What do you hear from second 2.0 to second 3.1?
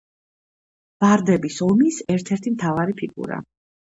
ერთ-ერთი მთავარი